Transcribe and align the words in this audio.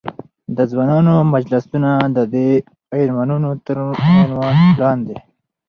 د 0.57 0.57
ځوانانو 0.71 1.13
مجلسونه، 1.33 1.89
ددې 2.17 2.49
عنوانونو 2.97 3.49
تر 3.65 3.77
عنوان 4.21 4.55
لاندې. 4.81 5.17